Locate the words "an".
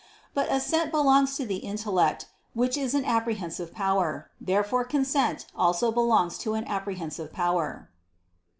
2.95-3.05, 6.55-6.65